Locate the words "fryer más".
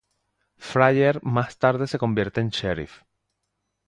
0.57-1.59